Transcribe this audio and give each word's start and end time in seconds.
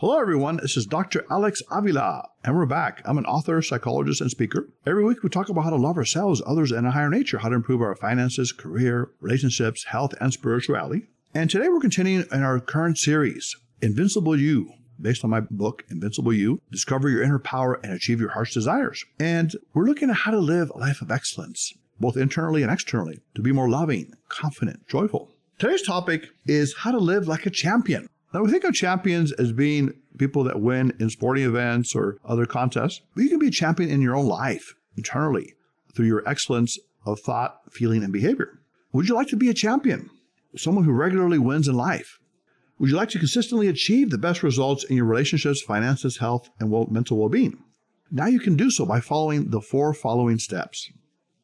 Hello, 0.00 0.18
everyone. 0.18 0.56
This 0.56 0.78
is 0.78 0.86
Dr. 0.86 1.26
Alex 1.30 1.60
Avila, 1.70 2.26
and 2.42 2.56
we're 2.56 2.64
back. 2.64 3.02
I'm 3.04 3.18
an 3.18 3.26
author, 3.26 3.60
psychologist, 3.60 4.22
and 4.22 4.30
speaker. 4.30 4.66
Every 4.86 5.04
week, 5.04 5.22
we 5.22 5.28
talk 5.28 5.50
about 5.50 5.64
how 5.64 5.68
to 5.68 5.76
love 5.76 5.98
ourselves, 5.98 6.40
others, 6.46 6.72
and 6.72 6.86
a 6.86 6.92
higher 6.92 7.10
nature, 7.10 7.36
how 7.36 7.50
to 7.50 7.54
improve 7.54 7.82
our 7.82 7.94
finances, 7.94 8.50
career, 8.50 9.10
relationships, 9.20 9.84
health, 9.84 10.14
and 10.18 10.32
spirituality. 10.32 11.08
And 11.34 11.50
today, 11.50 11.68
we're 11.68 11.80
continuing 11.80 12.24
in 12.32 12.42
our 12.42 12.60
current 12.60 12.96
series, 12.96 13.54
Invincible 13.82 14.40
You, 14.40 14.72
based 14.98 15.22
on 15.22 15.28
my 15.28 15.40
book, 15.40 15.84
Invincible 15.90 16.32
You 16.32 16.62
Discover 16.72 17.10
Your 17.10 17.22
Inner 17.22 17.38
Power 17.38 17.78
and 17.82 17.92
Achieve 17.92 18.20
Your 18.20 18.30
Heart's 18.30 18.54
Desires. 18.54 19.04
And 19.18 19.52
we're 19.74 19.84
looking 19.84 20.08
at 20.08 20.16
how 20.16 20.30
to 20.30 20.38
live 20.38 20.70
a 20.70 20.78
life 20.78 21.02
of 21.02 21.10
excellence, 21.10 21.74
both 22.00 22.16
internally 22.16 22.62
and 22.62 22.72
externally, 22.72 23.20
to 23.34 23.42
be 23.42 23.52
more 23.52 23.68
loving, 23.68 24.14
confident, 24.30 24.88
joyful. 24.88 25.34
Today's 25.58 25.82
topic 25.82 26.24
is 26.46 26.74
how 26.74 26.90
to 26.90 26.98
live 26.98 27.28
like 27.28 27.44
a 27.44 27.50
champion. 27.50 28.08
Now, 28.32 28.42
we 28.42 28.50
think 28.50 28.64
of 28.64 28.74
champions 28.74 29.32
as 29.32 29.52
being 29.52 29.92
people 30.18 30.44
that 30.44 30.60
win 30.60 30.92
in 31.00 31.10
sporting 31.10 31.44
events 31.44 31.94
or 31.96 32.18
other 32.24 32.46
contests, 32.46 33.00
but 33.14 33.22
you 33.22 33.28
can 33.28 33.40
be 33.40 33.48
a 33.48 33.52
champion 33.52 33.90
in 33.90 34.00
your 34.00 34.14
own 34.14 34.26
life, 34.26 34.74
internally, 34.96 35.54
through 35.94 36.06
your 36.06 36.28
excellence 36.28 36.78
of 37.04 37.20
thought, 37.20 37.60
feeling, 37.70 38.04
and 38.04 38.12
behavior. 38.12 38.60
Would 38.92 39.08
you 39.08 39.14
like 39.14 39.28
to 39.28 39.36
be 39.36 39.48
a 39.48 39.54
champion? 39.54 40.10
Someone 40.56 40.84
who 40.84 40.92
regularly 40.92 41.38
wins 41.38 41.66
in 41.66 41.74
life? 41.74 42.20
Would 42.78 42.90
you 42.90 42.96
like 42.96 43.10
to 43.10 43.18
consistently 43.18 43.68
achieve 43.68 44.10
the 44.10 44.18
best 44.18 44.42
results 44.42 44.84
in 44.84 44.96
your 44.96 45.04
relationships, 45.04 45.60
finances, 45.60 46.18
health, 46.18 46.50
and 46.58 46.70
mental 46.90 47.18
well 47.18 47.28
being? 47.28 47.62
Now 48.10 48.26
you 48.26 48.40
can 48.40 48.56
do 48.56 48.70
so 48.70 48.86
by 48.86 49.00
following 49.00 49.50
the 49.50 49.60
four 49.60 49.92
following 49.92 50.38
steps. 50.38 50.90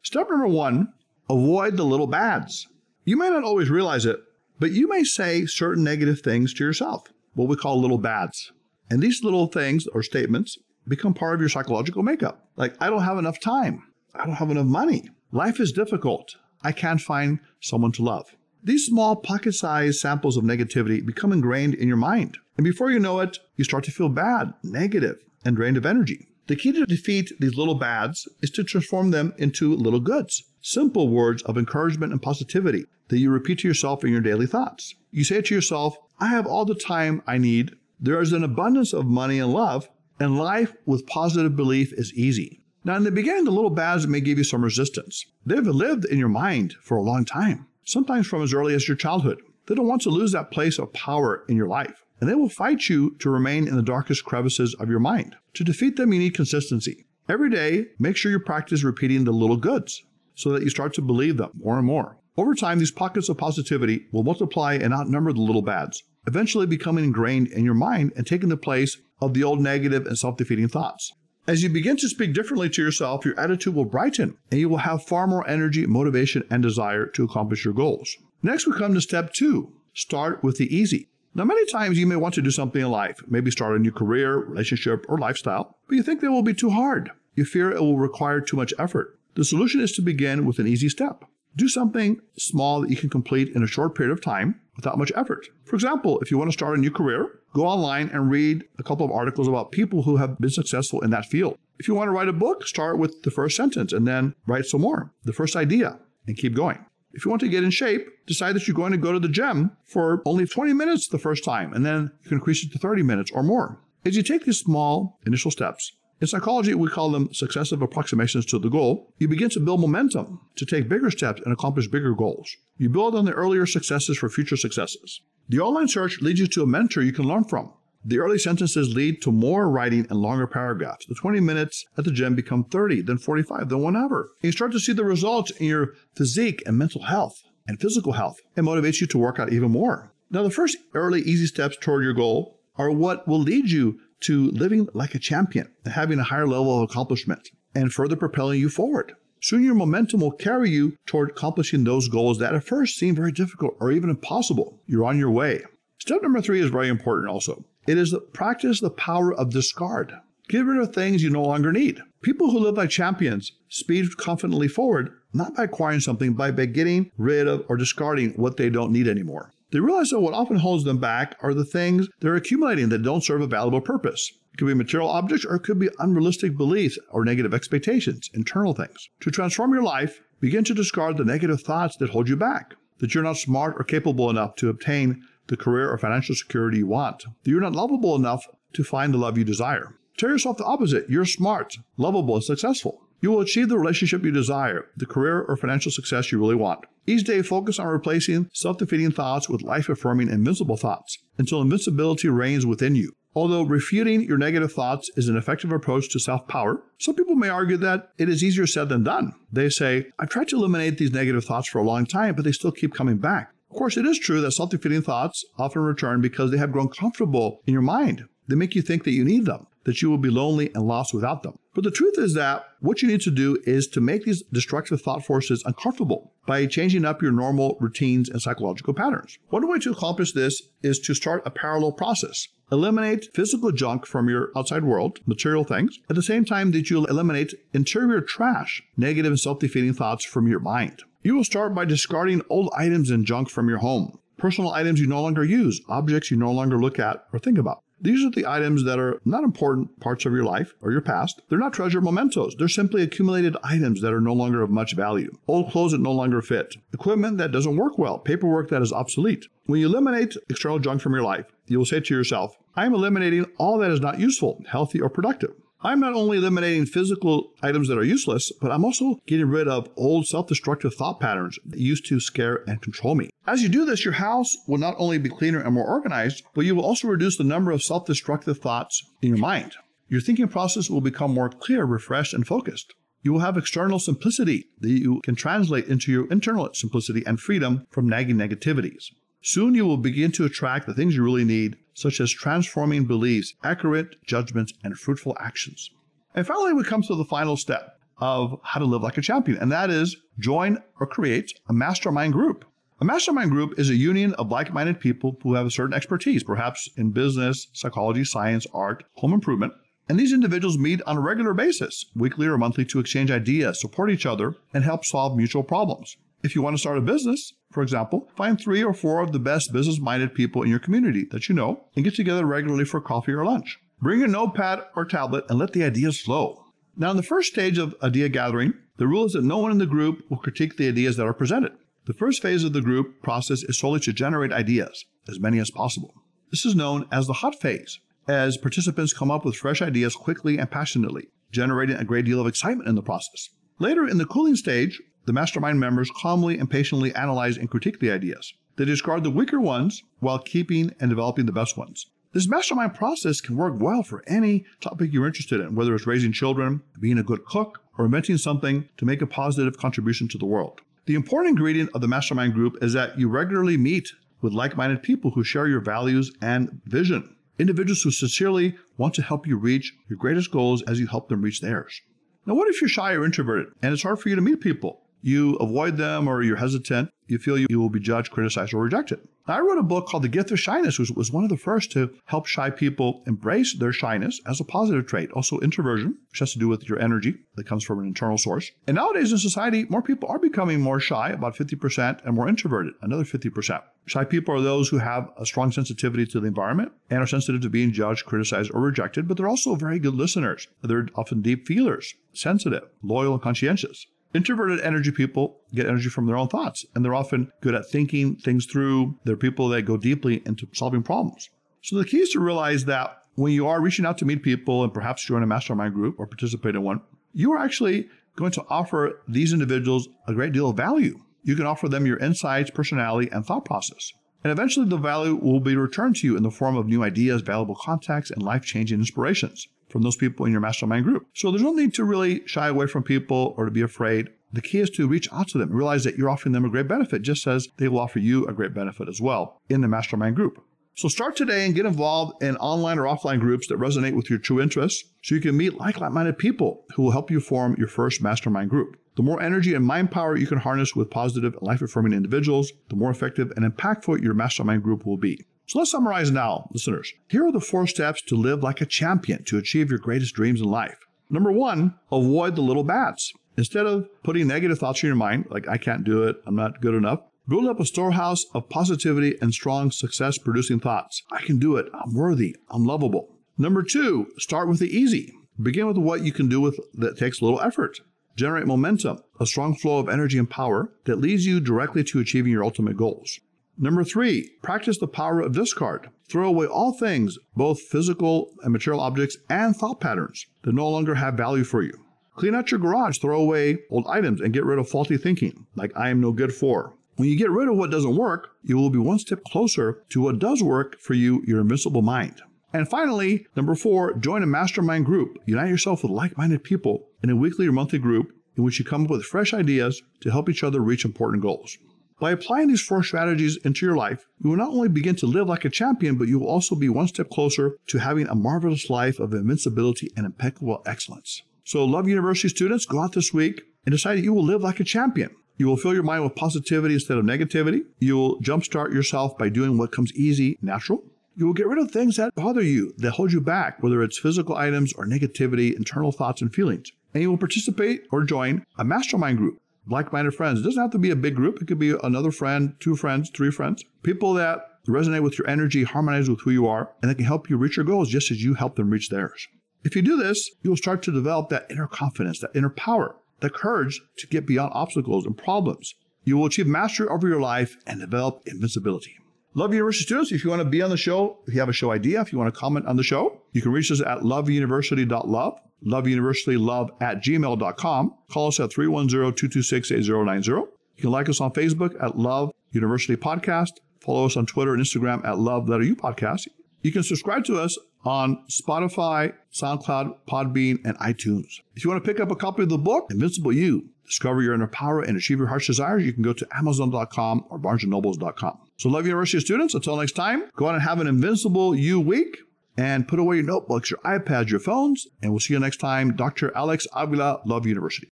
Step 0.02 0.28
number 0.30 0.48
one 0.48 0.92
avoid 1.28 1.76
the 1.76 1.84
little 1.84 2.06
bads. 2.06 2.66
You 3.04 3.16
may 3.16 3.28
not 3.28 3.44
always 3.44 3.70
realize 3.70 4.06
it, 4.06 4.18
but 4.58 4.72
you 4.72 4.88
may 4.88 5.04
say 5.04 5.46
certain 5.46 5.84
negative 5.84 6.20
things 6.20 6.54
to 6.54 6.64
yourself, 6.64 7.04
what 7.34 7.48
we 7.48 7.56
call 7.56 7.80
little 7.80 7.98
bads. 7.98 8.52
And 8.90 9.02
these 9.02 9.22
little 9.22 9.46
things 9.46 9.86
or 9.88 10.02
statements 10.02 10.58
become 10.88 11.14
part 11.14 11.34
of 11.34 11.40
your 11.40 11.48
psychological 11.48 12.02
makeup. 12.02 12.48
Like, 12.56 12.74
I 12.80 12.88
don't 12.88 13.02
have 13.02 13.18
enough 13.18 13.40
time. 13.40 13.82
I 14.14 14.24
don't 14.24 14.36
have 14.36 14.50
enough 14.50 14.66
money. 14.66 15.10
Life 15.32 15.60
is 15.60 15.72
difficult. 15.72 16.36
I 16.62 16.72
can't 16.72 17.00
find 17.00 17.40
someone 17.60 17.92
to 17.92 18.02
love. 18.02 18.34
These 18.62 18.86
small 18.86 19.16
pocket 19.16 19.52
sized 19.52 20.00
samples 20.00 20.36
of 20.36 20.44
negativity 20.44 21.04
become 21.04 21.32
ingrained 21.32 21.74
in 21.74 21.88
your 21.88 21.96
mind. 21.96 22.38
And 22.56 22.64
before 22.64 22.90
you 22.90 22.98
know 22.98 23.20
it, 23.20 23.38
you 23.56 23.64
start 23.64 23.84
to 23.84 23.90
feel 23.90 24.08
bad, 24.08 24.54
negative, 24.62 25.16
and 25.44 25.54
drained 25.54 25.76
of 25.76 25.86
energy. 25.86 26.28
The 26.46 26.56
key 26.56 26.72
to 26.72 26.86
defeat 26.86 27.32
these 27.40 27.56
little 27.56 27.74
bads 27.74 28.28
is 28.40 28.50
to 28.50 28.64
transform 28.64 29.10
them 29.10 29.34
into 29.36 29.74
little 29.74 30.00
goods. 30.00 30.44
Simple 30.68 31.08
words 31.08 31.44
of 31.44 31.56
encouragement 31.56 32.10
and 32.10 32.20
positivity 32.20 32.86
that 33.06 33.20
you 33.20 33.30
repeat 33.30 33.60
to 33.60 33.68
yourself 33.68 34.02
in 34.02 34.10
your 34.10 34.20
daily 34.20 34.48
thoughts. 34.48 34.96
You 35.12 35.22
say 35.22 35.40
to 35.40 35.54
yourself, 35.54 35.96
I 36.18 36.26
have 36.26 36.44
all 36.44 36.64
the 36.64 36.74
time 36.74 37.22
I 37.24 37.38
need. 37.38 37.70
There 38.00 38.20
is 38.20 38.32
an 38.32 38.42
abundance 38.42 38.92
of 38.92 39.06
money 39.06 39.38
and 39.38 39.52
love, 39.52 39.88
and 40.18 40.36
life 40.36 40.74
with 40.84 41.06
positive 41.06 41.54
belief 41.54 41.92
is 41.92 42.12
easy. 42.14 42.64
Now, 42.82 42.96
in 42.96 43.04
the 43.04 43.12
beginning, 43.12 43.44
the 43.44 43.52
little 43.52 43.70
bads 43.70 44.08
may 44.08 44.20
give 44.20 44.38
you 44.38 44.42
some 44.42 44.64
resistance. 44.64 45.24
They've 45.46 45.64
lived 45.64 46.04
in 46.04 46.18
your 46.18 46.28
mind 46.28 46.74
for 46.82 46.96
a 46.96 47.02
long 47.02 47.24
time, 47.24 47.68
sometimes 47.84 48.26
from 48.26 48.42
as 48.42 48.52
early 48.52 48.74
as 48.74 48.88
your 48.88 48.96
childhood. 48.96 49.40
They 49.68 49.76
don't 49.76 49.86
want 49.86 50.02
to 50.02 50.10
lose 50.10 50.32
that 50.32 50.50
place 50.50 50.80
of 50.80 50.92
power 50.92 51.44
in 51.48 51.56
your 51.56 51.68
life, 51.68 52.04
and 52.20 52.28
they 52.28 52.34
will 52.34 52.48
fight 52.48 52.88
you 52.88 53.14
to 53.20 53.30
remain 53.30 53.68
in 53.68 53.76
the 53.76 53.82
darkest 53.82 54.24
crevices 54.24 54.74
of 54.80 54.90
your 54.90 54.98
mind. 54.98 55.36
To 55.54 55.62
defeat 55.62 55.94
them, 55.94 56.12
you 56.12 56.18
need 56.18 56.34
consistency. 56.34 57.06
Every 57.28 57.50
day, 57.50 57.86
make 58.00 58.16
sure 58.16 58.32
you 58.32 58.40
practice 58.40 58.82
repeating 58.82 59.22
the 59.22 59.30
little 59.30 59.56
goods 59.56 60.02
so 60.36 60.50
that 60.50 60.62
you 60.62 60.70
start 60.70 60.94
to 60.94 61.02
believe 61.02 61.36
them 61.36 61.50
more 61.54 61.78
and 61.78 61.86
more. 61.86 62.18
Over 62.36 62.54
time, 62.54 62.78
these 62.78 62.92
pockets 62.92 63.28
of 63.28 63.38
positivity 63.38 64.06
will 64.12 64.22
multiply 64.22 64.74
and 64.74 64.94
outnumber 64.94 65.32
the 65.32 65.40
little 65.40 65.62
bads, 65.62 66.02
eventually 66.26 66.66
becoming 66.66 67.04
ingrained 67.04 67.48
in 67.48 67.64
your 67.64 67.74
mind 67.74 68.12
and 68.14 68.26
taking 68.26 68.50
the 68.50 68.56
place 68.56 68.96
of 69.20 69.34
the 69.34 69.42
old 69.42 69.60
negative 69.60 70.06
and 70.06 70.16
self 70.16 70.36
defeating 70.36 70.68
thoughts. 70.68 71.12
As 71.48 71.62
you 71.62 71.68
begin 71.68 71.96
to 71.98 72.08
speak 72.08 72.34
differently 72.34 72.68
to 72.70 72.82
yourself, 72.82 73.24
your 73.24 73.38
attitude 73.38 73.74
will 73.74 73.84
brighten 73.84 74.36
and 74.50 74.60
you 74.60 74.68
will 74.68 74.78
have 74.78 75.04
far 75.04 75.26
more 75.26 75.48
energy, 75.48 75.86
motivation, 75.86 76.42
and 76.50 76.62
desire 76.62 77.06
to 77.06 77.24
accomplish 77.24 77.64
your 77.64 77.74
goals. 77.74 78.16
Next, 78.42 78.66
we 78.66 78.72
come 78.76 78.94
to 78.94 79.00
step 79.00 79.32
two 79.32 79.72
start 79.94 80.44
with 80.44 80.58
the 80.58 80.76
easy. 80.76 81.08
Now, 81.34 81.44
many 81.44 81.64
times 81.66 81.98
you 81.98 82.06
may 82.06 82.16
want 82.16 82.34
to 82.34 82.42
do 82.42 82.50
something 82.50 82.82
in 82.82 82.90
life, 82.90 83.18
maybe 83.28 83.50
start 83.50 83.76
a 83.76 83.78
new 83.78 83.92
career, 83.92 84.38
relationship, 84.38 85.06
or 85.08 85.18
lifestyle, 85.18 85.76
but 85.88 85.96
you 85.96 86.02
think 86.02 86.20
that 86.20 86.30
will 86.30 86.42
be 86.42 86.52
too 86.52 86.70
hard. 86.70 87.10
You 87.34 87.44
fear 87.44 87.70
it 87.70 87.80
will 87.80 87.98
require 87.98 88.40
too 88.40 88.56
much 88.56 88.74
effort. 88.78 89.18
The 89.36 89.44
solution 89.44 89.82
is 89.82 89.92
to 89.92 90.02
begin 90.02 90.46
with 90.46 90.58
an 90.58 90.66
easy 90.66 90.88
step. 90.88 91.22
Do 91.54 91.68
something 91.68 92.20
small 92.38 92.80
that 92.80 92.88
you 92.90 92.96
can 92.96 93.10
complete 93.10 93.54
in 93.54 93.62
a 93.62 93.66
short 93.66 93.94
period 93.94 94.12
of 94.12 94.22
time 94.22 94.58
without 94.76 94.96
much 94.96 95.12
effort. 95.14 95.46
For 95.64 95.76
example, 95.76 96.18
if 96.20 96.30
you 96.30 96.38
want 96.38 96.48
to 96.48 96.56
start 96.56 96.78
a 96.78 96.80
new 96.80 96.90
career, 96.90 97.40
go 97.52 97.66
online 97.66 98.08
and 98.08 98.30
read 98.30 98.64
a 98.78 98.82
couple 98.82 99.04
of 99.04 99.12
articles 99.12 99.46
about 99.46 99.72
people 99.72 100.04
who 100.04 100.16
have 100.16 100.38
been 100.38 100.48
successful 100.48 101.02
in 101.02 101.10
that 101.10 101.26
field. 101.26 101.58
If 101.78 101.86
you 101.86 101.94
want 101.94 102.08
to 102.08 102.12
write 102.12 102.28
a 102.28 102.32
book, 102.32 102.66
start 102.66 102.98
with 102.98 103.22
the 103.24 103.30
first 103.30 103.56
sentence 103.56 103.92
and 103.92 104.08
then 104.08 104.34
write 104.46 104.64
some 104.64 104.80
more, 104.80 105.12
the 105.24 105.34
first 105.34 105.54
idea, 105.54 105.98
and 106.26 106.38
keep 106.38 106.54
going. 106.54 106.82
If 107.12 107.26
you 107.26 107.30
want 107.30 107.40
to 107.40 107.48
get 107.48 107.62
in 107.62 107.70
shape, 107.70 108.08
decide 108.26 108.54
that 108.54 108.66
you're 108.66 108.74
going 108.74 108.92
to 108.92 108.98
go 108.98 109.12
to 109.12 109.20
the 109.20 109.28
gym 109.28 109.76
for 109.84 110.22
only 110.24 110.46
20 110.46 110.72
minutes 110.72 111.08
the 111.08 111.18
first 111.18 111.44
time, 111.44 111.74
and 111.74 111.84
then 111.84 112.10
you 112.22 112.28
can 112.30 112.38
increase 112.38 112.64
it 112.64 112.72
to 112.72 112.78
30 112.78 113.02
minutes 113.02 113.30
or 113.30 113.42
more. 113.42 113.80
As 114.06 114.16
you 114.16 114.22
take 114.22 114.46
these 114.46 114.60
small 114.60 115.18
initial 115.26 115.50
steps, 115.50 115.92
in 116.18 116.26
psychology, 116.26 116.74
we 116.74 116.88
call 116.88 117.10
them 117.10 117.32
successive 117.34 117.82
approximations 117.82 118.46
to 118.46 118.58
the 118.58 118.70
goal. 118.70 119.12
You 119.18 119.28
begin 119.28 119.50
to 119.50 119.60
build 119.60 119.80
momentum 119.80 120.40
to 120.56 120.64
take 120.64 120.88
bigger 120.88 121.10
steps 121.10 121.42
and 121.44 121.52
accomplish 121.52 121.88
bigger 121.88 122.14
goals. 122.14 122.56
You 122.78 122.88
build 122.88 123.14
on 123.14 123.26
the 123.26 123.32
earlier 123.32 123.66
successes 123.66 124.16
for 124.16 124.30
future 124.30 124.56
successes. 124.56 125.20
The 125.48 125.60
online 125.60 125.88
search 125.88 126.22
leads 126.22 126.40
you 126.40 126.46
to 126.46 126.62
a 126.62 126.66
mentor 126.66 127.02
you 127.02 127.12
can 127.12 127.26
learn 127.26 127.44
from. 127.44 127.72
The 128.02 128.18
early 128.18 128.38
sentences 128.38 128.94
lead 128.94 129.20
to 129.22 129.32
more 129.32 129.68
writing 129.68 130.06
and 130.08 130.20
longer 130.20 130.46
paragraphs. 130.46 131.04
The 131.06 131.16
20 131.16 131.40
minutes 131.40 131.84
at 131.98 132.04
the 132.04 132.12
gym 132.12 132.34
become 132.34 132.64
30, 132.64 133.02
then 133.02 133.18
45, 133.18 133.68
then 133.68 133.80
one 133.80 133.96
hour. 133.96 134.30
And 134.42 134.48
you 134.48 134.52
start 134.52 134.72
to 134.72 134.80
see 134.80 134.92
the 134.92 135.04
results 135.04 135.50
in 135.50 135.66
your 135.66 135.94
physique 136.14 136.62
and 136.64 136.78
mental 136.78 137.02
health 137.02 137.42
and 137.66 137.80
physical 137.80 138.12
health. 138.12 138.38
It 138.56 138.62
motivates 138.62 139.00
you 139.00 139.06
to 139.08 139.18
work 139.18 139.38
out 139.38 139.52
even 139.52 139.70
more. 139.70 140.12
Now, 140.30 140.42
the 140.42 140.50
first 140.50 140.78
early 140.94 141.20
easy 141.22 141.46
steps 141.46 141.76
toward 141.80 142.04
your 142.04 142.14
goal 142.14 142.60
are 142.76 142.90
what 142.90 143.26
will 143.26 143.40
lead 143.40 143.70
you 143.70 143.98
to 144.20 144.50
living 144.50 144.88
like 144.94 145.14
a 145.14 145.18
champion 145.18 145.68
having 145.86 146.18
a 146.18 146.24
higher 146.24 146.46
level 146.46 146.76
of 146.76 146.88
accomplishment 146.90 147.48
and 147.74 147.92
further 147.92 148.16
propelling 148.16 148.60
you 148.60 148.68
forward. 148.68 149.14
Soon 149.42 149.62
your 149.62 149.74
momentum 149.74 150.20
will 150.20 150.32
carry 150.32 150.70
you 150.70 150.96
toward 151.06 151.30
accomplishing 151.30 151.84
those 151.84 152.08
goals 152.08 152.38
that 152.38 152.54
at 152.54 152.64
first 152.64 152.96
seem 152.96 153.14
very 153.14 153.32
difficult 153.32 153.76
or 153.80 153.92
even 153.92 154.10
impossible. 154.10 154.80
You're 154.86 155.04
on 155.04 155.18
your 155.18 155.30
way. 155.30 155.62
Step 155.98 156.22
number 156.22 156.40
three 156.40 156.60
is 156.60 156.70
very 156.70 156.88
important 156.88 157.30
also. 157.30 157.64
It 157.86 157.98
is 157.98 158.14
practice 158.32 158.80
the 158.80 158.90
power 158.90 159.32
of 159.32 159.50
discard. 159.50 160.12
Get 160.48 160.64
rid 160.64 160.80
of 160.80 160.94
things 160.94 161.22
you 161.22 161.30
no 161.30 161.42
longer 161.42 161.72
need. 161.72 162.00
People 162.22 162.50
who 162.50 162.58
live 162.58 162.76
like 162.76 162.90
champions 162.90 163.52
speed 163.68 164.16
confidently 164.16 164.68
forward, 164.68 165.10
not 165.32 165.54
by 165.54 165.64
acquiring 165.64 166.00
something, 166.00 166.34
but 166.34 166.56
by 166.56 166.66
getting 166.66 167.10
rid 167.16 167.46
of 167.46 167.64
or 167.68 167.76
discarding 167.76 168.30
what 168.32 168.56
they 168.56 168.70
don't 168.70 168.92
need 168.92 169.06
anymore. 169.06 169.52
They 169.72 169.80
realize 169.80 170.10
that 170.10 170.20
what 170.20 170.34
often 170.34 170.58
holds 170.58 170.84
them 170.84 170.98
back 170.98 171.36
are 171.40 171.52
the 171.52 171.64
things 171.64 172.08
they're 172.20 172.36
accumulating 172.36 172.88
that 172.90 173.02
don't 173.02 173.24
serve 173.24 173.40
a 173.40 173.46
valuable 173.46 173.80
purpose. 173.80 174.30
It 174.52 174.58
could 174.58 174.68
be 174.68 174.74
material 174.74 175.10
objects 175.10 175.44
or 175.44 175.56
it 175.56 175.64
could 175.64 175.78
be 175.78 175.90
unrealistic 175.98 176.56
beliefs 176.56 176.98
or 177.10 177.24
negative 177.24 177.52
expectations, 177.52 178.30
internal 178.32 178.74
things. 178.74 179.08
To 179.20 179.30
transform 179.30 179.72
your 179.74 179.82
life, 179.82 180.20
begin 180.40 180.64
to 180.64 180.74
discard 180.74 181.16
the 181.16 181.24
negative 181.24 181.62
thoughts 181.62 181.96
that 181.96 182.10
hold 182.10 182.28
you 182.28 182.36
back. 182.36 182.74
That 182.98 183.14
you're 183.14 183.24
not 183.24 183.36
smart 183.36 183.74
or 183.76 183.84
capable 183.84 184.30
enough 184.30 184.54
to 184.56 184.68
obtain 184.68 185.22
the 185.48 185.56
career 185.56 185.90
or 185.90 185.98
financial 185.98 186.34
security 186.34 186.78
you 186.78 186.86
want. 186.86 187.24
That 187.42 187.50
you're 187.50 187.60
not 187.60 187.74
lovable 187.74 188.14
enough 188.14 188.46
to 188.72 188.84
find 188.84 189.12
the 189.12 189.18
love 189.18 189.36
you 189.36 189.44
desire. 189.44 189.94
Tell 190.16 190.30
yourself 190.30 190.56
the 190.56 190.64
opposite. 190.64 191.10
You're 191.10 191.26
smart, 191.26 191.76
lovable, 191.96 192.36
and 192.36 192.44
successful. 192.44 193.05
You 193.20 193.30
will 193.30 193.40
achieve 193.40 193.68
the 193.68 193.78
relationship 193.78 194.24
you 194.24 194.30
desire, 194.30 194.86
the 194.96 195.06
career 195.06 195.40
or 195.40 195.56
financial 195.56 195.90
success 195.90 196.30
you 196.30 196.38
really 196.38 196.54
want. 196.54 196.84
Each 197.06 197.24
day, 197.24 197.40
focus 197.42 197.78
on 197.78 197.86
replacing 197.86 198.50
self 198.52 198.78
defeating 198.78 199.10
thoughts 199.10 199.48
with 199.48 199.62
life 199.62 199.88
affirming, 199.88 200.28
invincible 200.28 200.76
thoughts 200.76 201.18
until 201.38 201.62
invincibility 201.62 202.28
reigns 202.28 202.66
within 202.66 202.94
you. 202.94 203.12
Although 203.34 203.62
refuting 203.62 204.22
your 204.22 204.38
negative 204.38 204.72
thoughts 204.72 205.10
is 205.16 205.28
an 205.28 205.36
effective 205.36 205.70
approach 205.70 206.08
to 206.10 206.18
self 206.18 206.48
power, 206.48 206.82
some 206.98 207.14
people 207.14 207.36
may 207.36 207.48
argue 207.48 207.76
that 207.78 208.10
it 208.18 208.28
is 208.28 208.42
easier 208.42 208.66
said 208.66 208.88
than 208.88 209.04
done. 209.04 209.34
They 209.52 209.68
say, 209.68 210.06
I've 210.18 210.30
tried 210.30 210.48
to 210.48 210.56
eliminate 210.56 210.98
these 210.98 211.12
negative 211.12 211.44
thoughts 211.44 211.68
for 211.68 211.78
a 211.78 211.84
long 211.84 212.06
time, 212.06 212.34
but 212.34 212.44
they 212.44 212.52
still 212.52 212.72
keep 212.72 212.94
coming 212.94 213.18
back. 213.18 213.52
Of 213.70 213.76
course, 213.76 213.96
it 213.96 214.06
is 214.06 214.18
true 214.18 214.40
that 214.40 214.52
self 214.52 214.70
defeating 214.70 215.02
thoughts 215.02 215.44
often 215.58 215.82
return 215.82 216.20
because 216.20 216.50
they 216.50 216.58
have 216.58 216.72
grown 216.72 216.88
comfortable 216.88 217.60
in 217.66 217.72
your 217.72 217.82
mind. 217.82 218.24
They 218.48 218.56
make 218.56 218.74
you 218.74 218.82
think 218.82 219.04
that 219.04 219.12
you 219.12 219.24
need 219.24 219.44
them 219.44 219.66
that 219.86 220.02
you 220.02 220.10
will 220.10 220.18
be 220.18 220.28
lonely 220.28 220.70
and 220.74 220.86
lost 220.86 221.14
without 221.14 221.42
them. 221.42 221.58
But 221.74 221.84
the 221.84 221.90
truth 221.90 222.18
is 222.18 222.34
that 222.34 222.66
what 222.80 223.00
you 223.00 223.08
need 223.08 223.20
to 223.22 223.30
do 223.30 223.58
is 223.64 223.86
to 223.88 224.00
make 224.00 224.24
these 224.24 224.42
destructive 224.52 225.00
thought 225.00 225.24
forces 225.24 225.62
uncomfortable 225.64 226.34
by 226.46 226.66
changing 226.66 227.04
up 227.04 227.22
your 227.22 227.32
normal 227.32 227.78
routines 227.80 228.28
and 228.28 228.42
psychological 228.42 228.94
patterns. 228.94 229.38
One 229.48 229.68
way 229.68 229.78
to 229.78 229.92
accomplish 229.92 230.32
this 230.32 230.60
is 230.82 230.98
to 231.00 231.14
start 231.14 231.42
a 231.46 231.50
parallel 231.50 231.92
process. 231.92 232.48
Eliminate 232.72 233.28
physical 233.32 233.70
junk 233.70 234.06
from 234.06 234.28
your 234.28 234.50
outside 234.56 234.84
world, 234.84 235.20
material 235.24 235.62
things, 235.62 236.00
at 236.10 236.16
the 236.16 236.22
same 236.22 236.44
time 236.44 236.72
that 236.72 236.90
you'll 236.90 237.06
eliminate 237.06 237.54
interior 237.72 238.20
trash, 238.20 238.82
negative 238.96 239.30
and 239.30 239.40
self 239.40 239.60
defeating 239.60 239.94
thoughts 239.94 240.24
from 240.24 240.48
your 240.48 240.60
mind. 240.60 241.04
You 241.22 241.36
will 241.36 241.44
start 241.44 241.74
by 241.76 241.84
discarding 241.84 242.42
old 242.50 242.70
items 242.76 243.10
and 243.10 243.24
junk 243.24 243.50
from 243.50 243.68
your 243.68 243.78
home 243.78 244.18
personal 244.38 244.72
items 244.72 245.00
you 245.00 245.06
no 245.06 245.22
longer 245.22 245.44
use, 245.44 245.80
objects 245.88 246.30
you 246.30 246.36
no 246.36 246.52
longer 246.52 246.78
look 246.78 246.98
at 246.98 247.24
or 247.32 247.38
think 247.38 247.58
about. 247.58 247.82
These 248.00 248.24
are 248.24 248.30
the 248.30 248.46
items 248.46 248.84
that 248.84 248.98
are 248.98 249.20
not 249.24 249.42
important 249.42 249.98
parts 250.00 250.26
of 250.26 250.32
your 250.32 250.44
life 250.44 250.74
or 250.82 250.92
your 250.92 251.00
past. 251.00 251.40
They're 251.48 251.58
not 251.58 251.72
treasure 251.72 252.00
mementos. 252.00 252.54
They're 252.56 252.68
simply 252.68 253.02
accumulated 253.02 253.56
items 253.64 254.02
that 254.02 254.12
are 254.12 254.20
no 254.20 254.34
longer 254.34 254.62
of 254.62 254.70
much 254.70 254.94
value. 254.94 255.32
Old 255.48 255.70
clothes 255.70 255.92
that 255.92 256.00
no 256.00 256.12
longer 256.12 256.42
fit. 256.42 256.76
Equipment 256.92 257.38
that 257.38 257.52
doesn't 257.52 257.76
work 257.76 257.96
well. 257.96 258.18
Paperwork 258.18 258.68
that 258.68 258.82
is 258.82 258.92
obsolete. 258.92 259.46
When 259.64 259.80
you 259.80 259.86
eliminate 259.86 260.36
external 260.50 260.78
junk 260.78 261.00
from 261.00 261.14
your 261.14 261.22
life, 261.22 261.46
you 261.66 261.78
will 261.78 261.86
say 261.86 262.00
to 262.00 262.14
yourself, 262.14 262.56
I 262.76 262.84
am 262.84 262.94
eliminating 262.94 263.46
all 263.56 263.78
that 263.78 263.90
is 263.90 264.00
not 264.00 264.20
useful, 264.20 264.62
healthy, 264.68 265.00
or 265.00 265.08
productive. 265.08 265.54
I'm 265.82 266.00
not 266.00 266.14
only 266.14 266.38
eliminating 266.38 266.86
physical 266.86 267.52
items 267.62 267.88
that 267.88 267.98
are 267.98 268.04
useless, 268.04 268.50
but 268.60 268.72
I'm 268.72 268.84
also 268.84 269.18
getting 269.26 269.48
rid 269.48 269.68
of 269.68 269.88
old 269.96 270.26
self 270.26 270.46
destructive 270.46 270.94
thought 270.94 271.20
patterns 271.20 271.58
that 271.66 271.78
used 271.78 272.06
to 272.06 272.18
scare 272.18 272.64
and 272.66 272.80
control 272.80 273.14
me. 273.14 273.30
As 273.46 273.62
you 273.62 273.68
do 273.68 273.84
this, 273.84 274.04
your 274.04 274.14
house 274.14 274.56
will 274.66 274.78
not 274.78 274.96
only 274.98 275.18
be 275.18 275.28
cleaner 275.28 275.60
and 275.60 275.74
more 275.74 275.86
organized, 275.86 276.44
but 276.54 276.64
you 276.64 276.74
will 276.74 276.84
also 276.84 277.08
reduce 277.08 277.36
the 277.36 277.44
number 277.44 277.70
of 277.70 277.82
self 277.82 278.06
destructive 278.06 278.58
thoughts 278.58 279.04
in 279.20 279.28
your 279.28 279.38
mind. 279.38 279.74
Your 280.08 280.20
thinking 280.20 280.48
process 280.48 280.88
will 280.88 281.00
become 281.00 281.34
more 281.34 281.50
clear, 281.50 281.84
refreshed, 281.84 282.32
and 282.32 282.46
focused. 282.46 282.94
You 283.22 283.32
will 283.32 283.40
have 283.40 283.56
external 283.56 283.98
simplicity 283.98 284.66
that 284.80 284.88
you 284.88 285.20
can 285.22 285.34
translate 285.34 285.86
into 285.86 286.12
your 286.12 286.26
internal 286.28 286.72
simplicity 286.72 287.24
and 287.26 287.40
freedom 287.40 287.86
from 287.90 288.08
nagging 288.08 288.36
negativities. 288.36 289.10
Soon 289.42 289.74
you 289.74 289.84
will 289.84 289.96
begin 289.96 290.32
to 290.32 290.44
attract 290.44 290.86
the 290.86 290.94
things 290.94 291.14
you 291.14 291.24
really 291.24 291.44
need 291.44 291.76
such 291.96 292.20
as 292.20 292.30
transforming 292.30 293.06
beliefs, 293.06 293.54
accurate 293.64 294.22
judgments, 294.24 294.74
and 294.84 294.98
fruitful 294.98 295.34
actions. 295.40 295.90
And 296.34 296.46
finally, 296.46 296.74
we 296.74 296.84
come 296.84 297.00
to 297.02 297.14
the 297.16 297.24
final 297.24 297.56
step 297.56 297.98
of 298.18 298.60
how 298.62 298.78
to 298.78 298.86
live 298.86 299.02
like 299.02 299.16
a 299.16 299.22
champion, 299.22 299.56
and 299.58 299.72
that 299.72 299.88
is 299.88 300.16
join 300.38 300.78
or 301.00 301.06
create 301.06 301.58
a 301.68 301.72
mastermind 301.72 302.34
group. 302.34 302.66
A 303.00 303.04
mastermind 303.04 303.50
group 303.50 303.78
is 303.78 303.88
a 303.88 303.94
union 303.94 304.34
of 304.34 304.50
like 304.50 304.72
minded 304.72 305.00
people 305.00 305.38
who 305.42 305.54
have 305.54 305.66
a 305.66 305.70
certain 305.70 305.94
expertise, 305.94 306.44
perhaps 306.44 306.88
in 306.96 307.12
business, 307.12 307.68
psychology, 307.72 308.24
science, 308.24 308.66
art, 308.74 309.04
home 309.14 309.32
improvement. 309.32 309.72
And 310.08 310.20
these 310.20 310.32
individuals 310.32 310.78
meet 310.78 311.00
on 311.06 311.16
a 311.16 311.20
regular 311.20 311.54
basis, 311.54 312.06
weekly 312.14 312.46
or 312.46 312.58
monthly, 312.58 312.84
to 312.86 313.00
exchange 313.00 313.30
ideas, 313.30 313.80
support 313.80 314.10
each 314.10 314.26
other, 314.26 314.54
and 314.72 314.84
help 314.84 315.04
solve 315.04 315.36
mutual 315.36 315.62
problems. 315.62 316.16
If 316.42 316.54
you 316.54 316.62
want 316.62 316.76
to 316.76 316.80
start 316.80 316.98
a 316.98 317.02
business, 317.02 317.54
for 317.72 317.82
example, 317.82 318.28
find 318.36 318.60
three 318.60 318.84
or 318.84 318.94
four 318.94 319.20
of 319.20 319.32
the 319.32 319.38
best 319.38 319.72
business 319.72 319.98
minded 319.98 320.34
people 320.34 320.62
in 320.62 320.70
your 320.70 320.78
community 320.78 321.26
that 321.30 321.48
you 321.48 321.54
know 321.54 321.84
and 321.94 322.04
get 322.04 322.14
together 322.14 322.44
regularly 322.44 322.84
for 322.84 323.00
coffee 323.00 323.32
or 323.32 323.44
lunch. 323.44 323.78
Bring 324.00 324.22
a 324.22 324.26
notepad 324.26 324.82
or 324.94 325.04
tablet 325.04 325.44
and 325.48 325.58
let 325.58 325.72
the 325.72 325.82
ideas 325.82 326.20
flow. 326.20 326.64
Now, 326.96 327.10
in 327.10 327.16
the 327.16 327.22
first 327.22 327.52
stage 327.52 327.78
of 327.78 327.94
idea 328.02 328.28
gathering, 328.28 328.74
the 328.98 329.06
rule 329.06 329.26
is 329.26 329.32
that 329.32 329.44
no 329.44 329.58
one 329.58 329.70
in 329.70 329.78
the 329.78 329.86
group 329.86 330.20
will 330.30 330.38
critique 330.38 330.76
the 330.76 330.88
ideas 330.88 331.16
that 331.16 331.26
are 331.26 331.34
presented. 331.34 331.72
The 332.06 332.14
first 332.14 332.40
phase 332.40 332.64
of 332.64 332.72
the 332.72 332.80
group 332.80 333.22
process 333.22 333.62
is 333.64 333.78
solely 333.78 334.00
to 334.00 334.12
generate 334.12 334.52
ideas, 334.52 335.04
as 335.28 335.40
many 335.40 335.58
as 335.58 335.70
possible. 335.70 336.14
This 336.50 336.64
is 336.64 336.76
known 336.76 337.06
as 337.10 337.26
the 337.26 337.34
hot 337.34 337.60
phase, 337.60 337.98
as 338.28 338.56
participants 338.56 339.12
come 339.12 339.30
up 339.30 339.44
with 339.44 339.56
fresh 339.56 339.82
ideas 339.82 340.14
quickly 340.14 340.56
and 340.58 340.70
passionately, 340.70 341.28
generating 341.50 341.96
a 341.96 342.04
great 342.04 342.24
deal 342.24 342.40
of 342.40 342.46
excitement 342.46 342.88
in 342.88 342.94
the 342.94 343.02
process. 343.02 343.48
Later 343.78 344.06
in 344.06 344.18
the 344.18 344.24
cooling 344.24 344.56
stage, 344.56 345.02
the 345.26 345.32
mastermind 345.32 345.78
members 345.78 346.10
calmly 346.10 346.58
and 346.58 346.70
patiently 346.70 347.14
analyze 347.14 347.56
and 347.56 347.70
critique 347.70 348.00
the 348.00 348.10
ideas. 348.10 348.54
They 348.76 348.84
discard 348.84 349.24
the 349.24 349.30
weaker 349.30 349.60
ones 349.60 350.02
while 350.20 350.38
keeping 350.38 350.94
and 351.00 351.10
developing 351.10 351.46
the 351.46 351.52
best 351.52 351.76
ones. 351.76 352.06
This 352.32 352.48
mastermind 352.48 352.94
process 352.94 353.40
can 353.40 353.56
work 353.56 353.74
well 353.78 354.02
for 354.02 354.22
any 354.26 354.66
topic 354.80 355.12
you're 355.12 355.26
interested 355.26 355.60
in, 355.60 355.74
whether 355.74 355.94
it's 355.94 356.06
raising 356.06 356.32
children, 356.32 356.82
being 357.00 357.18
a 357.18 357.22
good 357.22 357.44
cook, 357.44 357.80
or 357.96 358.04
inventing 358.04 358.36
something 358.36 358.88
to 358.98 359.06
make 359.06 359.22
a 359.22 359.26
positive 359.26 359.78
contribution 359.78 360.28
to 360.28 360.38
the 360.38 360.44
world. 360.44 360.80
The 361.06 361.14
important 361.14 361.50
ingredient 361.50 361.90
of 361.94 362.02
the 362.02 362.08
mastermind 362.08 362.52
group 362.52 362.76
is 362.82 362.92
that 362.92 363.18
you 363.18 363.28
regularly 363.28 363.76
meet 363.76 364.12
with 364.42 364.52
like 364.52 364.76
minded 364.76 365.02
people 365.02 365.30
who 365.30 365.42
share 365.42 365.66
your 365.66 365.80
values 365.80 366.30
and 366.42 366.80
vision. 366.84 367.34
Individuals 367.58 368.02
who 368.02 368.10
sincerely 368.10 368.76
want 368.98 369.14
to 369.14 369.22
help 369.22 369.46
you 369.46 369.56
reach 369.56 369.94
your 370.08 370.18
greatest 370.18 370.50
goals 370.50 370.82
as 370.82 371.00
you 371.00 371.06
help 371.06 371.28
them 371.28 371.40
reach 371.40 371.62
theirs. 371.62 372.02
Now, 372.44 372.54
what 372.54 372.68
if 372.68 372.80
you're 372.80 372.88
shy 372.88 373.12
or 373.14 373.24
introverted 373.24 373.68
and 373.82 373.94
it's 373.94 374.02
hard 374.02 374.20
for 374.20 374.28
you 374.28 374.36
to 374.36 374.42
meet 374.42 374.60
people? 374.60 375.05
You 375.22 375.54
avoid 375.56 375.96
them 375.96 376.28
or 376.28 376.42
you're 376.42 376.56
hesitant, 376.56 377.10
you 377.26 377.38
feel 377.38 377.58
you, 377.58 377.66
will 377.70 377.90
be 377.90 378.00
judged, 378.00 378.30
criticized, 378.30 378.72
or 378.72 378.82
rejected. 378.82 379.20
I 379.48 379.60
wrote 379.60 379.78
a 379.78 379.82
book 379.82 380.08
called 380.08 380.24
The 380.24 380.28
Gift 380.28 380.50
of 380.50 380.58
Shyness, 380.58 380.98
which 380.98 381.10
was 381.12 381.30
one 381.30 381.44
of 381.44 381.50
the 381.50 381.56
first 381.56 381.92
to 381.92 382.12
help 382.24 382.46
shy 382.46 382.68
people 382.70 383.22
embrace 383.26 383.74
their 383.74 383.92
shyness 383.92 384.40
as 384.44 384.60
a 384.60 384.64
positive 384.64 385.06
trait. 385.06 385.30
Also, 385.32 385.60
introversion, 385.60 386.16
which 386.30 386.40
has 386.40 386.52
to 386.52 386.58
do 386.58 386.66
with 386.66 386.88
your 386.88 387.00
energy 387.00 387.34
that 387.54 387.66
comes 387.66 387.84
from 387.84 388.00
an 388.00 388.06
internal 388.06 388.38
source. 388.38 388.72
And 388.88 388.96
nowadays 388.96 389.30
in 389.30 389.38
society, 389.38 389.84
more 389.88 390.02
people 390.02 390.28
are 390.28 390.38
becoming 390.38 390.80
more 390.80 390.98
shy, 390.98 391.30
about 391.30 391.56
50%, 391.56 392.24
and 392.24 392.34
more 392.34 392.48
introverted, 392.48 392.94
another 393.02 393.24
50%. 393.24 393.82
Shy 394.06 394.24
people 394.24 394.54
are 394.54 394.60
those 394.60 394.88
who 394.88 394.98
have 394.98 395.30
a 395.36 395.46
strong 395.46 395.70
sensitivity 395.70 396.26
to 396.26 396.40
the 396.40 396.46
environment 396.48 396.92
and 397.10 397.20
are 397.20 397.26
sensitive 397.26 397.60
to 397.62 397.70
being 397.70 397.92
judged, 397.92 398.26
criticized, 398.26 398.72
or 398.72 398.80
rejected, 398.80 399.28
but 399.28 399.36
they're 399.36 399.48
also 399.48 399.74
very 399.74 399.98
good 399.98 400.14
listeners. 400.14 400.68
They're 400.82 401.08
often 401.14 401.42
deep 401.42 401.66
feelers, 401.66 402.14
sensitive, 402.32 402.84
loyal, 403.02 403.34
and 403.34 403.42
conscientious. 403.42 404.06
Introverted 404.36 404.80
energy 404.80 405.10
people 405.12 405.62
get 405.74 405.86
energy 405.86 406.10
from 406.10 406.26
their 406.26 406.36
own 406.36 406.48
thoughts, 406.48 406.84
and 406.94 407.02
they're 407.02 407.14
often 407.14 407.50
good 407.62 407.74
at 407.74 407.88
thinking 407.88 408.36
things 408.36 408.66
through. 408.66 409.18
They're 409.24 409.34
people 409.34 409.70
that 409.70 409.86
go 409.86 409.96
deeply 409.96 410.42
into 410.44 410.68
solving 410.74 411.02
problems. 411.02 411.48
So 411.80 411.96
the 411.96 412.04
key 412.04 412.18
is 412.18 412.28
to 412.32 412.40
realize 412.40 412.84
that 412.84 413.16
when 413.36 413.54
you 413.54 413.66
are 413.66 413.80
reaching 413.80 414.04
out 414.04 414.18
to 414.18 414.26
meet 414.26 414.42
people 414.42 414.84
and 414.84 414.92
perhaps 414.92 415.24
join 415.24 415.42
a 415.42 415.46
mastermind 415.46 415.94
group 415.94 416.16
or 416.18 416.26
participate 416.26 416.74
in 416.74 416.82
one, 416.82 417.00
you 417.32 417.50
are 417.54 417.58
actually 417.58 418.10
going 418.36 418.52
to 418.52 418.64
offer 418.68 419.22
these 419.26 419.54
individuals 419.54 420.06
a 420.28 420.34
great 420.34 420.52
deal 420.52 420.68
of 420.68 420.76
value. 420.76 421.18
You 421.42 421.56
can 421.56 421.64
offer 421.64 421.88
them 421.88 422.04
your 422.04 422.18
insights, 422.18 422.70
personality, 422.70 423.30
and 423.32 423.46
thought 423.46 423.64
process. 423.64 424.12
And 424.44 424.52
eventually 424.52 424.86
the 424.86 424.98
value 424.98 425.36
will 425.36 425.60
be 425.60 425.76
returned 425.76 426.16
to 426.16 426.26
you 426.26 426.36
in 426.36 426.42
the 426.42 426.50
form 426.50 426.76
of 426.76 426.86
new 426.86 427.02
ideas, 427.02 427.40
valuable 427.40 427.74
contacts, 427.74 428.30
and 428.30 428.42
life 428.42 428.66
changing 428.66 428.98
inspirations 428.98 429.66
from 429.88 430.02
those 430.02 430.16
people 430.16 430.46
in 430.46 430.52
your 430.52 430.60
mastermind 430.60 431.04
group. 431.04 431.26
So 431.34 431.50
there's 431.50 431.62
no 431.62 431.72
need 431.72 431.94
to 431.94 432.04
really 432.04 432.46
shy 432.46 432.68
away 432.68 432.86
from 432.86 433.02
people 433.02 433.54
or 433.56 433.64
to 433.64 433.70
be 433.70 433.82
afraid. 433.82 434.28
The 434.52 434.62
key 434.62 434.78
is 434.78 434.90
to 434.90 435.08
reach 435.08 435.28
out 435.32 435.48
to 435.48 435.58
them, 435.58 435.68
and 435.68 435.76
realize 435.76 436.04
that 436.04 436.16
you're 436.16 436.30
offering 436.30 436.52
them 436.52 436.64
a 436.64 436.70
great 436.70 436.88
benefit, 436.88 437.22
just 437.22 437.46
as 437.46 437.68
they 437.78 437.88
will 437.88 438.00
offer 438.00 438.18
you 438.18 438.46
a 438.46 438.52
great 438.52 438.74
benefit 438.74 439.08
as 439.08 439.20
well 439.20 439.60
in 439.68 439.80
the 439.80 439.88
mastermind 439.88 440.36
group. 440.36 440.62
So 440.94 441.08
start 441.08 441.36
today 441.36 441.66
and 441.66 441.74
get 441.74 441.84
involved 441.84 442.42
in 442.42 442.56
online 442.56 442.98
or 442.98 443.02
offline 443.02 443.38
groups 443.38 443.66
that 443.66 443.78
resonate 443.78 444.16
with 444.16 444.30
your 444.30 444.38
true 444.38 444.62
interests 444.62 445.04
so 445.22 445.34
you 445.34 445.42
can 445.42 445.54
meet 445.54 445.74
like 445.74 446.00
minded 446.00 446.38
people 446.38 446.86
who 446.94 447.02
will 447.02 447.10
help 447.10 447.30
you 447.30 447.38
form 447.38 447.76
your 447.76 447.88
first 447.88 448.22
mastermind 448.22 448.70
group. 448.70 448.96
The 449.16 449.22
more 449.22 449.42
energy 449.42 449.74
and 449.74 449.84
mind 449.84 450.10
power 450.10 450.38
you 450.38 450.46
can 450.46 450.56
harness 450.56 450.96
with 450.96 451.10
positive 451.10 451.52
and 451.52 451.62
life 451.62 451.82
affirming 451.82 452.14
individuals, 452.14 452.72
the 452.88 452.96
more 452.96 453.10
effective 453.10 453.52
and 453.56 453.70
impactful 453.70 454.22
your 454.22 454.32
mastermind 454.32 454.84
group 454.84 455.04
will 455.04 455.18
be. 455.18 455.44
So 455.66 455.80
let's 455.80 455.90
summarize 455.90 456.30
now, 456.30 456.68
listeners. 456.72 457.12
Here 457.28 457.44
are 457.44 457.50
the 457.50 457.60
four 457.60 457.88
steps 457.88 458.22
to 458.22 458.36
live 458.36 458.62
like 458.62 458.80
a 458.80 458.86
champion 458.86 459.42
to 459.44 459.58
achieve 459.58 459.90
your 459.90 459.98
greatest 459.98 460.34
dreams 460.34 460.60
in 460.60 460.68
life. 460.68 460.98
Number 461.28 461.50
one, 461.50 461.94
avoid 462.12 462.54
the 462.54 462.62
little 462.62 462.84
bats. 462.84 463.32
Instead 463.56 463.84
of 463.84 464.06
putting 464.22 464.46
negative 464.46 464.78
thoughts 464.78 465.02
in 465.02 465.08
your 465.08 465.16
mind, 465.16 465.46
like 465.50 465.66
I 465.66 465.76
can't 465.76 466.04
do 466.04 466.22
it, 466.22 466.36
I'm 466.46 466.54
not 466.54 466.80
good 466.80 466.94
enough, 466.94 467.20
build 467.48 467.66
up 467.66 467.80
a 467.80 467.84
storehouse 467.84 468.44
of 468.54 468.68
positivity 468.68 469.36
and 469.42 469.52
strong 469.52 469.90
success 469.90 470.38
producing 470.38 470.78
thoughts. 470.78 471.24
I 471.32 471.42
can 471.42 471.58
do 471.58 471.74
it. 471.76 471.86
I'm 471.92 472.14
worthy. 472.14 472.54
I'm 472.70 472.84
lovable. 472.84 473.34
Number 473.58 473.82
two, 473.82 474.28
start 474.38 474.68
with 474.68 474.78
the 474.78 474.96
easy. 474.96 475.32
Begin 475.60 475.88
with 475.88 475.96
what 475.96 476.20
you 476.20 476.30
can 476.30 476.48
do 476.48 476.60
with 476.60 476.78
that 476.94 477.18
takes 477.18 477.42
little 477.42 477.60
effort. 477.60 477.98
Generate 478.36 478.66
momentum, 478.66 479.18
a 479.40 479.46
strong 479.46 479.74
flow 479.74 479.98
of 479.98 480.08
energy 480.08 480.38
and 480.38 480.48
power 480.48 480.92
that 481.06 481.16
leads 481.16 481.46
you 481.46 481.58
directly 481.58 482.04
to 482.04 482.20
achieving 482.20 482.52
your 482.52 482.62
ultimate 482.62 482.96
goals. 482.96 483.40
Number 483.78 484.04
three, 484.04 484.52
practice 484.62 484.98
the 484.98 485.06
power 485.06 485.40
of 485.40 485.52
discard. 485.52 486.08
Throw 486.30 486.48
away 486.48 486.66
all 486.66 486.92
things, 486.92 487.36
both 487.54 487.80
physical 487.80 488.54
and 488.62 488.72
material 488.72 489.02
objects 489.02 489.36
and 489.50 489.76
thought 489.76 490.00
patterns 490.00 490.46
that 490.62 490.74
no 490.74 490.88
longer 490.88 491.16
have 491.16 491.34
value 491.34 491.62
for 491.62 491.82
you. 491.82 491.92
Clean 492.36 492.54
out 492.54 492.70
your 492.70 492.80
garage, 492.80 493.18
throw 493.18 493.38
away 493.38 493.78
old 493.90 494.06
items, 494.08 494.40
and 494.40 494.54
get 494.54 494.64
rid 494.64 494.78
of 494.78 494.88
faulty 494.88 495.18
thinking, 495.18 495.66
like 495.74 495.92
I 495.94 496.08
am 496.08 496.22
no 496.22 496.32
good 496.32 496.54
for. 496.54 496.94
When 497.16 497.28
you 497.28 497.36
get 497.36 497.50
rid 497.50 497.68
of 497.68 497.76
what 497.76 497.90
doesn't 497.90 498.16
work, 498.16 498.48
you 498.62 498.76
will 498.76 498.90
be 498.90 498.98
one 498.98 499.18
step 499.18 499.42
closer 499.44 500.02
to 500.10 500.22
what 500.22 500.38
does 500.38 500.62
work 500.62 500.98
for 500.98 501.14
you, 501.14 501.42
your 501.46 501.60
invincible 501.60 502.02
mind. 502.02 502.40
And 502.72 502.88
finally, 502.88 503.46
number 503.56 503.74
four, 503.74 504.14
join 504.14 504.42
a 504.42 504.46
mastermind 504.46 505.04
group. 505.06 505.38
Unite 505.46 505.68
yourself 505.68 506.02
with 506.02 506.12
like 506.12 506.36
minded 506.36 506.64
people 506.64 507.08
in 507.22 507.30
a 507.30 507.36
weekly 507.36 507.66
or 507.66 507.72
monthly 507.72 507.98
group 507.98 508.32
in 508.56 508.64
which 508.64 508.78
you 508.78 508.84
come 508.84 509.04
up 509.04 509.10
with 509.10 509.24
fresh 509.24 509.52
ideas 509.54 510.02
to 510.20 510.30
help 510.30 510.48
each 510.48 510.64
other 510.64 510.80
reach 510.80 511.04
important 511.04 511.42
goals. 511.42 511.78
By 512.18 512.30
applying 512.30 512.68
these 512.68 512.80
four 512.80 513.02
strategies 513.02 513.58
into 513.58 513.84
your 513.84 513.96
life, 513.96 514.24
you 514.42 514.48
will 514.48 514.56
not 514.56 514.70
only 514.70 514.88
begin 514.88 515.16
to 515.16 515.26
live 515.26 515.48
like 515.48 515.66
a 515.66 515.70
champion, 515.70 516.16
but 516.16 516.28
you 516.28 516.38
will 516.38 516.48
also 516.48 516.74
be 516.74 516.88
one 516.88 517.08
step 517.08 517.28
closer 517.28 517.76
to 517.88 517.98
having 517.98 518.26
a 518.26 518.34
marvelous 518.34 518.88
life 518.88 519.20
of 519.20 519.34
invincibility 519.34 520.10
and 520.16 520.24
impeccable 520.24 520.82
excellence. 520.86 521.42
So, 521.64 521.84
Love 521.84 522.08
University 522.08 522.48
students, 522.48 522.86
go 522.86 523.00
out 523.00 523.12
this 523.12 523.34
week 523.34 523.62
and 523.84 523.92
decide 523.92 524.16
that 524.16 524.24
you 524.24 524.32
will 524.32 524.44
live 524.44 524.62
like 524.62 524.80
a 524.80 524.84
champion. 524.84 525.30
You 525.58 525.66
will 525.66 525.76
fill 525.76 525.92
your 525.92 526.02
mind 526.02 526.24
with 526.24 526.36
positivity 526.36 526.94
instead 526.94 527.18
of 527.18 527.24
negativity. 527.24 527.84
You 527.98 528.16
will 528.16 528.40
jumpstart 528.40 528.94
yourself 528.94 529.36
by 529.36 529.50
doing 529.50 529.76
what 529.76 529.92
comes 529.92 530.12
easy, 530.14 530.58
natural. 530.62 531.04
You 531.34 531.44
will 531.44 531.52
get 531.52 531.66
rid 531.66 531.78
of 531.78 531.90
things 531.90 532.16
that 532.16 532.34
bother 532.34 532.62
you, 532.62 532.94
that 532.96 533.12
hold 533.12 533.32
you 533.32 533.42
back, 533.42 533.82
whether 533.82 534.02
it's 534.02 534.18
physical 534.18 534.56
items 534.56 534.94
or 534.94 535.04
negativity, 535.04 535.76
internal 535.76 536.12
thoughts, 536.12 536.40
and 536.40 536.54
feelings. 536.54 536.92
And 537.12 537.22
you 537.22 537.30
will 537.30 537.36
participate 537.36 538.06
or 538.10 538.24
join 538.24 538.64
a 538.78 538.84
mastermind 538.84 539.36
group 539.36 539.58
like 539.88 540.12
minded 540.12 540.34
friends. 540.34 540.60
It 540.60 540.64
doesn't 540.64 540.80
have 540.80 540.90
to 540.92 540.98
be 540.98 541.10
a 541.10 541.16
big 541.16 541.34
group, 541.34 541.60
it 541.60 541.68
could 541.68 541.78
be 541.78 541.94
another 542.02 542.30
friend, 542.30 542.74
two 542.80 542.96
friends, 542.96 543.30
three 543.30 543.50
friends, 543.50 543.84
people 544.02 544.34
that 544.34 544.60
resonate 544.88 545.22
with 545.22 545.38
your 545.38 545.48
energy, 545.48 545.84
harmonize 545.84 546.30
with 546.30 546.40
who 546.40 546.50
you 546.50 546.66
are, 546.66 546.92
and 547.02 547.10
that 547.10 547.16
can 547.16 547.24
help 547.24 547.50
you 547.50 547.56
reach 547.56 547.76
your 547.76 547.84
goals 547.86 548.08
just 548.08 548.30
as 548.30 548.42
you 548.42 548.54
help 548.54 548.76
them 548.76 548.90
reach 548.90 549.08
theirs. 549.08 549.48
If 549.84 549.94
you 549.94 550.02
do 550.02 550.16
this, 550.16 550.50
you 550.62 550.70
will 550.70 550.76
start 550.76 551.02
to 551.04 551.12
develop 551.12 551.48
that 551.48 551.66
inner 551.70 551.86
confidence, 551.86 552.40
that 552.40 552.50
inner 552.54 552.70
power, 552.70 553.16
the 553.40 553.50
courage 553.50 554.00
to 554.18 554.26
get 554.26 554.46
beyond 554.46 554.72
obstacles 554.74 555.26
and 555.26 555.36
problems. 555.36 555.94
You 556.24 556.36
will 556.36 556.46
achieve 556.46 556.66
mastery 556.66 557.08
over 557.08 557.28
your 557.28 557.40
life 557.40 557.76
and 557.86 558.00
develop 558.00 558.42
invincibility. 558.46 559.16
Love 559.56 559.72
University 559.72 560.04
students, 560.04 560.32
if 560.32 560.44
you 560.44 560.50
want 560.50 560.60
to 560.60 560.68
be 560.68 560.82
on 560.82 560.90
the 560.90 560.98
show, 560.98 561.38
if 561.46 561.54
you 561.54 561.60
have 561.60 561.70
a 561.70 561.72
show 561.72 561.90
idea, 561.90 562.20
if 562.20 562.30
you 562.30 562.38
want 562.38 562.52
to 562.52 562.60
comment 562.60 562.84
on 562.84 562.94
the 562.96 563.02
show, 563.02 563.40
you 563.52 563.62
can 563.62 563.72
reach 563.72 563.90
us 563.90 564.02
at 564.02 564.18
loveuniversity.love, 564.18 565.58
loveuniversitylove 565.82 566.90
at 567.00 567.22
gmail.com. 567.24 568.14
Call 568.30 568.48
us 568.48 568.60
at 568.60 568.68
310-226-8090. 568.68 570.46
You 570.48 570.68
can 570.98 571.10
like 571.10 571.30
us 571.30 571.40
on 571.40 571.52
Facebook 571.52 571.94
at 572.02 572.18
Love 572.18 572.52
University 572.72 573.16
Podcast. 573.16 573.70
Follow 574.00 574.26
us 574.26 574.36
on 574.36 574.44
Twitter 574.44 574.74
and 574.74 574.82
Instagram 574.82 575.24
at 575.24 575.38
Love 575.38 575.70
Letter 575.70 575.84
U 575.84 575.96
Podcast. 575.96 576.48
You 576.82 576.92
can 576.92 577.02
subscribe 577.02 577.44
to 577.44 577.58
us 577.58 577.78
on 578.04 578.44
Spotify, 578.50 579.32
SoundCloud, 579.54 580.18
Podbean, 580.28 580.84
and 580.84 580.98
iTunes. 580.98 581.62
If 581.74 581.82
you 581.82 581.88
want 581.90 582.04
to 582.04 582.06
pick 582.06 582.20
up 582.20 582.30
a 582.30 582.36
copy 582.36 582.64
of 582.64 582.68
the 582.68 582.76
book, 582.76 583.06
Invincible 583.10 583.54
You, 583.54 583.88
Discover 584.04 584.42
Your 584.42 584.52
Inner 584.52 584.68
Power 584.68 585.00
and 585.00 585.16
Achieve 585.16 585.38
Your 585.38 585.46
Heart's 585.46 585.66
Desires, 585.66 586.04
you 586.04 586.12
can 586.12 586.22
go 586.22 586.34
to 586.34 586.46
Amazon.com 586.54 587.46
or 587.48 587.58
BarnesandNobles.com. 587.58 588.65
So, 588.78 588.88
Love 588.90 589.06
University 589.06 589.40
students, 589.40 589.74
until 589.74 589.96
next 589.96 590.12
time, 590.12 590.50
go 590.54 590.68
out 590.68 590.74
and 590.74 590.82
have 590.82 591.00
an 591.00 591.06
Invincible 591.06 591.74
You 591.74 592.00
week 592.00 592.36
and 592.76 593.08
put 593.08 593.18
away 593.18 593.36
your 593.36 593.44
notebooks, 593.44 593.90
your 593.90 594.00
iPads, 594.00 594.50
your 594.50 594.60
phones, 594.60 595.06
and 595.22 595.30
we'll 595.32 595.40
see 595.40 595.54
you 595.54 595.60
next 595.60 595.78
time. 595.78 596.14
Dr. 596.14 596.54
Alex 596.54 596.86
Avila, 596.94 597.40
Love 597.46 597.66
University. 597.66 598.10